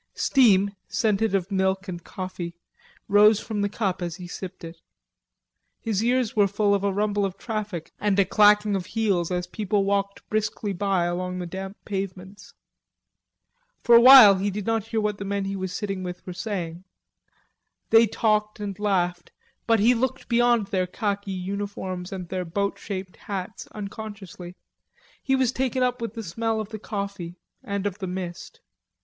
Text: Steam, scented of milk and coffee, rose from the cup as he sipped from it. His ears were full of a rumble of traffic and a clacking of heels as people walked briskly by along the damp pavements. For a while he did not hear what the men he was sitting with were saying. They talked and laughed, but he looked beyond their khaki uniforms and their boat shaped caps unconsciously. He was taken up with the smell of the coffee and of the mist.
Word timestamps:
Steam, 0.15 0.75
scented 0.87 1.35
of 1.35 1.51
milk 1.51 1.87
and 1.87 2.03
coffee, 2.03 2.55
rose 3.07 3.39
from 3.39 3.61
the 3.61 3.69
cup 3.69 4.01
as 4.01 4.15
he 4.15 4.25
sipped 4.25 4.61
from 4.61 4.71
it. 4.71 4.81
His 5.79 6.03
ears 6.03 6.35
were 6.35 6.47
full 6.47 6.73
of 6.73 6.83
a 6.83 6.91
rumble 6.91 7.23
of 7.23 7.37
traffic 7.37 7.93
and 7.99 8.17
a 8.17 8.25
clacking 8.25 8.75
of 8.75 8.87
heels 8.87 9.29
as 9.29 9.45
people 9.45 9.83
walked 9.85 10.27
briskly 10.27 10.73
by 10.73 11.03
along 11.05 11.37
the 11.37 11.45
damp 11.45 11.77
pavements. 11.85 12.55
For 13.83 13.93
a 13.95 14.01
while 14.01 14.33
he 14.37 14.49
did 14.49 14.65
not 14.65 14.85
hear 14.87 14.99
what 14.99 15.19
the 15.19 15.23
men 15.23 15.45
he 15.45 15.55
was 15.55 15.71
sitting 15.71 16.01
with 16.01 16.25
were 16.25 16.33
saying. 16.33 16.83
They 17.91 18.07
talked 18.07 18.59
and 18.59 18.79
laughed, 18.79 19.31
but 19.67 19.79
he 19.79 19.93
looked 19.93 20.27
beyond 20.27 20.65
their 20.67 20.87
khaki 20.87 21.31
uniforms 21.31 22.11
and 22.11 22.27
their 22.27 22.43
boat 22.43 22.79
shaped 22.79 23.13
caps 23.19 23.67
unconsciously. 23.67 24.55
He 25.21 25.35
was 25.35 25.51
taken 25.51 25.83
up 25.83 26.01
with 26.01 26.15
the 26.15 26.23
smell 26.23 26.59
of 26.59 26.69
the 26.69 26.79
coffee 26.79 27.35
and 27.63 27.85
of 27.85 27.99
the 27.99 28.07
mist. 28.07 28.61